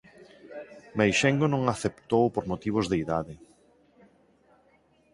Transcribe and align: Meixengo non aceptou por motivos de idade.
Meixengo 0.99 1.45
non 1.53 1.63
aceptou 1.65 2.23
por 2.35 2.43
motivos 2.51 2.85
de 2.91 2.95
idade. 3.03 3.35